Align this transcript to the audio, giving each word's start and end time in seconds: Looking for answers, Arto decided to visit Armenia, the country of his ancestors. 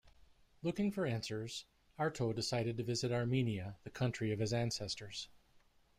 Looking 0.63 0.89
for 0.91 1.05
answers, 1.05 1.65
Arto 1.99 2.33
decided 2.33 2.75
to 2.77 2.83
visit 2.83 3.11
Armenia, 3.11 3.77
the 3.83 3.91
country 3.91 4.31
of 4.31 4.39
his 4.39 4.51
ancestors. 4.51 5.29